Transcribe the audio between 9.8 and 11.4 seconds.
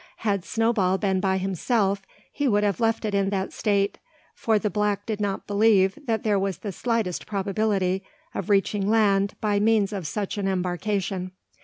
of such an embarkation.